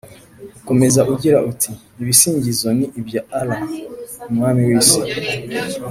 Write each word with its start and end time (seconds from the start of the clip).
ukomeza 0.59 1.01
ugira 1.13 1.37
uti 1.51 1.71
“ibisingizo 2.01 2.67
ni 2.77 2.85
ibya 2.99 3.21
allah, 3.39 3.61
umwami 4.29 4.59
w’isi: 4.67 4.99